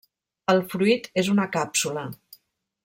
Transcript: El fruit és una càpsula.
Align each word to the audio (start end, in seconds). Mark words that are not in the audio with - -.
El 0.53 0.61
fruit 0.71 1.11
és 1.23 1.31
una 1.35 1.47
càpsula. 1.59 2.09